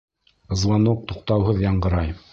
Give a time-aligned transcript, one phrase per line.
[0.61, 2.15] Звонок туҡтауһыҙ яңғырай.